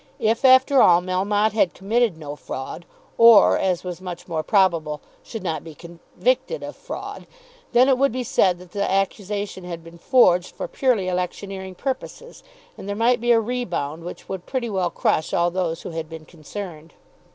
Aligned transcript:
If, 0.17 0.43
after 0.43 0.81
all, 0.81 0.99
Melmotte 0.99 1.51
had 1.51 1.75
committed 1.75 2.17
no 2.17 2.35
fraud, 2.35 2.85
or, 3.19 3.59
as 3.59 3.83
was 3.83 4.01
much 4.01 4.27
more 4.27 4.41
probable, 4.41 4.99
should 5.21 5.43
not 5.43 5.63
be 5.63 5.75
convicted 5.75 6.63
of 6.63 6.75
fraud, 6.75 7.27
then 7.71 7.87
it 7.87 7.99
would 7.99 8.11
be 8.11 8.23
said 8.23 8.57
that 8.57 8.71
the 8.71 8.81
accusation 8.89 9.63
had 9.63 9.83
been 9.83 9.99
forged 9.99 10.55
for 10.55 10.67
purely 10.67 11.07
electioneering 11.07 11.75
purposes, 11.75 12.41
and 12.79 12.89
there 12.89 12.95
might 12.95 13.21
be 13.21 13.31
a 13.31 13.39
rebound 13.39 14.03
which 14.03 14.27
would 14.27 14.47
pretty 14.47 14.71
well 14.71 14.89
crush 14.89 15.35
all 15.35 15.51
those 15.51 15.83
who 15.83 15.91
had 15.91 16.09
been 16.09 16.25
concerned. 16.25 16.95